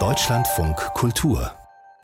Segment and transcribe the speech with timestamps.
[0.00, 1.52] Deutschlandfunk Kultur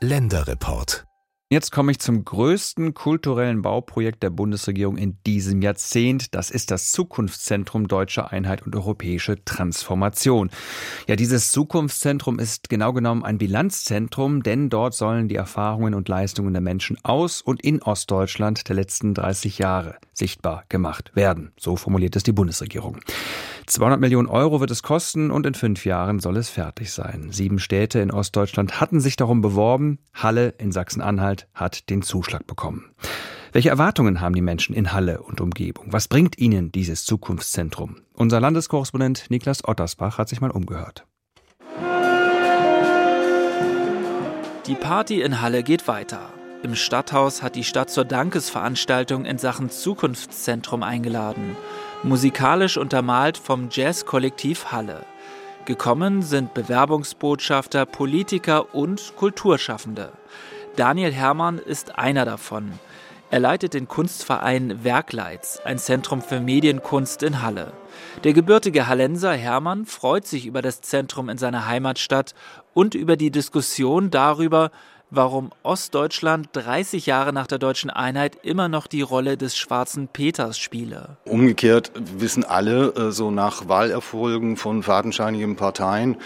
[0.00, 1.04] Länderreport
[1.52, 6.32] Jetzt komme ich zum größten kulturellen Bauprojekt der Bundesregierung in diesem Jahrzehnt.
[6.32, 10.50] Das ist das Zukunftszentrum Deutsche Einheit und Europäische Transformation.
[11.08, 16.52] Ja, dieses Zukunftszentrum ist genau genommen ein Bilanzzentrum, denn dort sollen die Erfahrungen und Leistungen
[16.52, 21.50] der Menschen aus und in Ostdeutschland der letzten 30 Jahre sichtbar gemacht werden.
[21.58, 23.00] So formuliert es die Bundesregierung.
[23.70, 27.28] 200 Millionen Euro wird es kosten und in fünf Jahren soll es fertig sein.
[27.30, 30.00] Sieben Städte in Ostdeutschland hatten sich darum beworben.
[30.12, 32.90] Halle in Sachsen-Anhalt hat den Zuschlag bekommen.
[33.52, 35.92] Welche Erwartungen haben die Menschen in Halle und Umgebung?
[35.92, 37.96] Was bringt ihnen dieses Zukunftszentrum?
[38.14, 41.06] Unser Landeskorrespondent Niklas Ottersbach hat sich mal umgehört.
[44.66, 46.32] Die Party in Halle geht weiter.
[46.62, 51.56] Im Stadthaus hat die Stadt zur Dankesveranstaltung in Sachen Zukunftszentrum eingeladen
[52.02, 55.04] musikalisch untermalt vom Jazzkollektiv Halle.
[55.66, 60.12] Gekommen sind Bewerbungsbotschafter, Politiker und Kulturschaffende.
[60.76, 62.72] Daniel Hermann ist einer davon.
[63.30, 67.72] Er leitet den Kunstverein Werkleitz, ein Zentrum für Medienkunst in Halle.
[68.24, 72.34] Der gebürtige Hallenser Hermann freut sich über das Zentrum in seiner Heimatstadt
[72.72, 74.70] und über die Diskussion darüber,
[75.10, 80.58] warum Ostdeutschland 30 Jahre nach der deutschen Einheit immer noch die Rolle des schwarzen Peters
[80.58, 81.16] spiele.
[81.24, 86.16] Umgekehrt wissen alle, äh, so nach Wahlerfolgen von fadenscheinigen Parteien,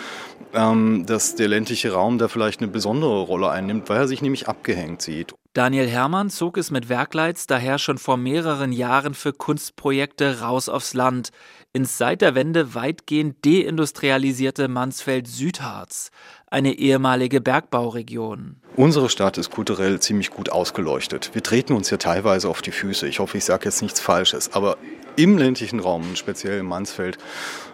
[0.52, 4.48] ähm, dass der ländliche Raum da vielleicht eine besondere Rolle einnimmt, weil er sich nämlich
[4.48, 5.34] abgehängt sieht.
[5.54, 10.94] Daniel Hermann zog es mit Werkleitz daher schon vor mehreren Jahren für Kunstprojekte raus aufs
[10.94, 11.30] Land,
[11.72, 16.10] ins seit der Wende weitgehend deindustrialisierte Mansfeld-Südharz,
[16.54, 18.56] eine ehemalige Bergbauregion.
[18.76, 21.30] Unsere Stadt ist kulturell ziemlich gut ausgeleuchtet.
[21.32, 23.06] Wir treten uns ja teilweise auf die Füße.
[23.08, 24.52] Ich hoffe, ich sage jetzt nichts Falsches.
[24.52, 24.78] Aber
[25.16, 27.18] im ländlichen Raum, speziell im Mansfeld,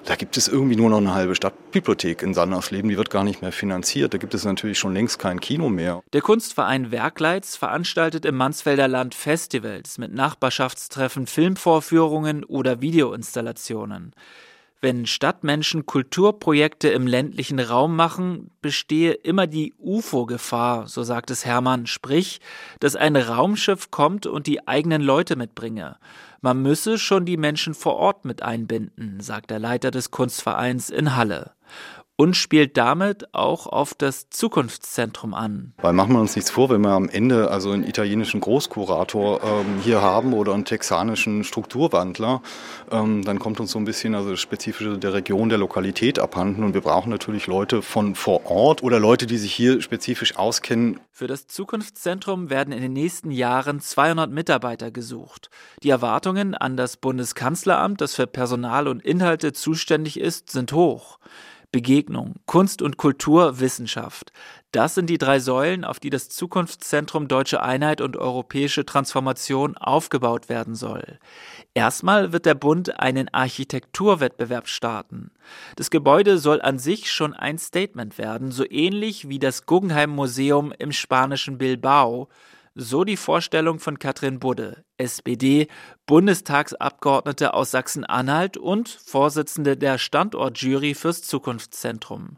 [0.04, 2.90] da gibt es irgendwie nur noch eine halbe Stadtbibliothek in Sandersleben.
[2.90, 4.14] Die wird gar nicht mehr finanziert.
[4.14, 6.02] Da gibt es natürlich schon längst kein Kino mehr.
[6.12, 14.14] Der Kunstverein Werkleitz veranstaltet im Mansfelder Land Festivals mit Nachbarschaftstreffen, Filmvorführungen oder Videoinstallationen.
[14.82, 21.86] Wenn Stadtmenschen Kulturprojekte im ländlichen Raum machen, bestehe immer die UFO-Gefahr, so sagt es Hermann,
[21.86, 22.40] sprich,
[22.78, 25.98] dass ein Raumschiff kommt und die eigenen Leute mitbringe.
[26.40, 31.14] Man müsse schon die Menschen vor Ort mit einbinden, sagt der Leiter des Kunstvereins in
[31.14, 31.52] Halle
[32.20, 35.72] und spielt damit auch auf das Zukunftszentrum an.
[35.78, 39.80] Weil machen wir uns nichts vor, wenn wir am Ende also einen italienischen Großkurator ähm,
[39.82, 42.42] hier haben oder einen texanischen Strukturwandler,
[42.90, 46.62] ähm, dann kommt uns so ein bisschen also das Spezifische der Region, der Lokalität abhanden
[46.62, 51.00] und wir brauchen natürlich Leute von vor Ort oder Leute, die sich hier spezifisch auskennen.
[51.12, 55.48] Für das Zukunftszentrum werden in den nächsten Jahren 200 Mitarbeiter gesucht.
[55.82, 61.18] Die Erwartungen an das Bundeskanzleramt, das für Personal und Inhalte zuständig ist, sind hoch.
[61.72, 64.32] Begegnung, Kunst und Kultur, Wissenschaft.
[64.72, 70.48] Das sind die drei Säulen, auf die das Zukunftszentrum Deutsche Einheit und europäische Transformation aufgebaut
[70.48, 71.18] werden soll.
[71.74, 75.30] Erstmal wird der Bund einen Architekturwettbewerb starten.
[75.76, 80.72] Das Gebäude soll an sich schon ein Statement werden, so ähnlich wie das Guggenheim Museum
[80.78, 82.28] im spanischen Bilbao,
[82.74, 85.68] so die Vorstellung von Katrin Budde, SPD,
[86.06, 92.36] Bundestagsabgeordnete aus Sachsen-Anhalt und Vorsitzende der Standortjury fürs Zukunftszentrum.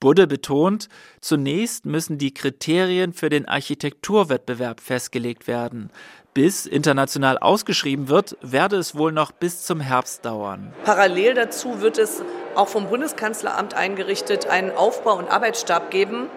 [0.00, 0.88] Budde betont,
[1.20, 5.90] zunächst müssen die Kriterien für den Architekturwettbewerb festgelegt werden.
[6.34, 10.72] Bis international ausgeschrieben wird, werde es wohl noch bis zum Herbst dauern.
[10.84, 12.22] Parallel dazu wird es
[12.54, 16.28] auch vom Bundeskanzleramt eingerichtet einen Aufbau- und Arbeitsstab geben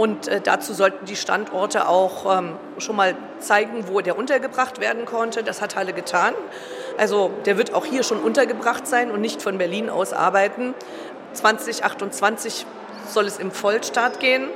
[0.00, 5.04] und äh, dazu sollten die Standorte auch ähm, schon mal zeigen, wo der untergebracht werden
[5.04, 5.42] konnte.
[5.42, 6.32] Das hat Halle getan.
[6.96, 10.72] Also der wird auch hier schon untergebracht sein und nicht von Berlin aus arbeiten.
[11.34, 12.64] 2028
[13.08, 14.48] soll es im Vollstart gehen.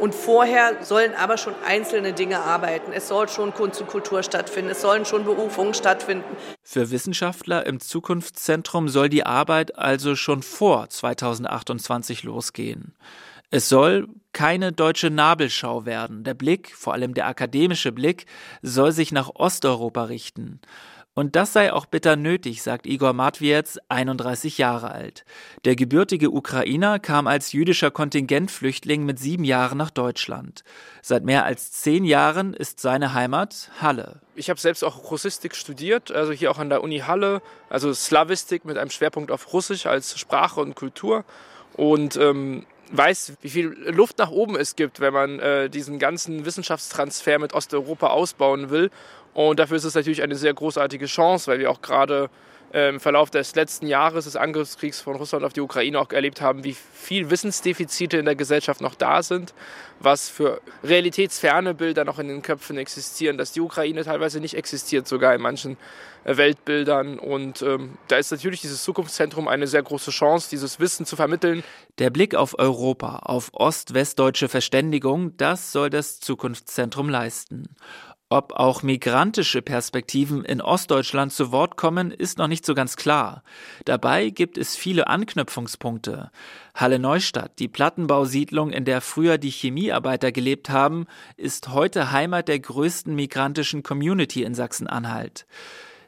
[0.00, 2.92] Und vorher sollen aber schon einzelne Dinge arbeiten.
[2.94, 4.70] Es soll schon Kunst und Kultur stattfinden.
[4.70, 6.24] Es sollen schon Berufungen stattfinden.
[6.62, 12.94] Für Wissenschaftler im Zukunftszentrum soll die Arbeit also schon vor 2028 losgehen.
[13.50, 16.22] Es soll keine deutsche Nabelschau werden.
[16.22, 18.26] Der Blick, vor allem der akademische Blick,
[18.60, 20.60] soll sich nach Osteuropa richten.
[21.14, 25.24] Und das sei auch bitter nötig, sagt Igor Matwiez, 31 Jahre alt.
[25.64, 30.64] Der gebürtige Ukrainer kam als jüdischer Kontingentflüchtling mit sieben Jahren nach Deutschland.
[31.00, 34.20] Seit mehr als zehn Jahren ist seine Heimat Halle.
[34.34, 37.40] Ich habe selbst auch Russistik studiert, also hier auch an der Uni Halle,
[37.70, 41.24] also Slavistik mit einem Schwerpunkt auf Russisch als Sprache und Kultur.
[41.72, 46.44] Und ähm, weiß, wie viel Luft nach oben es gibt, wenn man äh, diesen ganzen
[46.44, 48.90] Wissenschaftstransfer mit Osteuropa ausbauen will.
[49.34, 52.30] Und dafür ist es natürlich eine sehr großartige Chance, weil wir auch gerade
[52.72, 56.64] im Verlauf des letzten Jahres des Angriffskriegs von Russland auf die Ukraine auch erlebt haben,
[56.64, 59.54] wie viel Wissensdefizite in der Gesellschaft noch da sind,
[60.00, 65.06] was für realitätsferne Bilder noch in den Köpfen existieren, dass die Ukraine teilweise nicht existiert,
[65.08, 65.76] sogar in manchen
[66.24, 67.18] äh, Weltbildern.
[67.18, 71.62] Und ähm, da ist natürlich dieses Zukunftszentrum eine sehr große Chance, dieses Wissen zu vermitteln.
[71.98, 77.68] Der Blick auf Europa, auf ost-westdeutsche Verständigung, das soll das Zukunftszentrum leisten.
[78.28, 83.44] Ob auch migrantische Perspektiven in Ostdeutschland zu Wort kommen, ist noch nicht so ganz klar.
[83.84, 86.32] Dabei gibt es viele Anknüpfungspunkte.
[86.74, 91.06] Halle Neustadt, die Plattenbausiedlung, in der früher die Chemiearbeiter gelebt haben,
[91.36, 95.46] ist heute Heimat der größten migrantischen Community in Sachsen-Anhalt.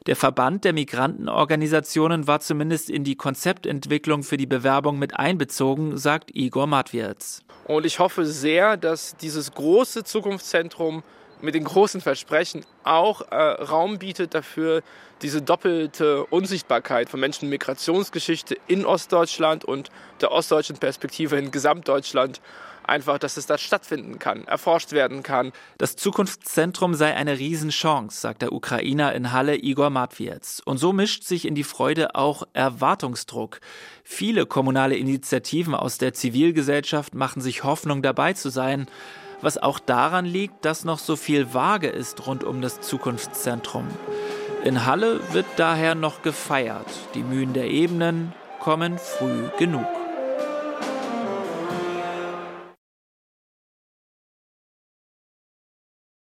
[0.05, 6.35] Der Verband der Migrantenorganisationen war zumindest in die Konzeptentwicklung für die Bewerbung mit einbezogen, sagt
[6.35, 7.43] Igor Matwirz.
[7.63, 11.03] Und ich hoffe sehr, dass dieses große Zukunftszentrum
[11.41, 14.81] mit den großen Versprechen auch äh, Raum bietet dafür,
[15.21, 19.89] diese doppelte Unsichtbarkeit von Menschen Migrationsgeschichte in Ostdeutschland und
[20.21, 22.41] der ostdeutschen Perspektive in Gesamtdeutschland
[22.89, 25.53] einfach, dass es da stattfinden kann, erforscht werden kann.
[25.77, 30.61] Das Zukunftszentrum sei eine Riesenchance, sagt der Ukrainer in Halle Igor Matwiez.
[30.65, 33.59] Und so mischt sich in die Freude auch Erwartungsdruck.
[34.03, 38.87] Viele kommunale Initiativen aus der Zivilgesellschaft machen sich Hoffnung dabei zu sein
[39.41, 43.87] was auch daran liegt, dass noch so viel vage ist rund um das Zukunftszentrum.
[44.63, 46.87] In Halle wird daher noch gefeiert.
[47.13, 49.98] Die Mühen der Ebenen kommen früh genug.